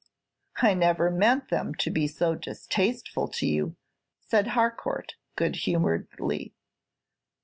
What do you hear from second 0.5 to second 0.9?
"I